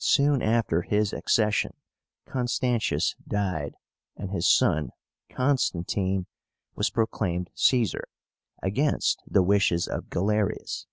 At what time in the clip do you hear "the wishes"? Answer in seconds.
9.26-9.86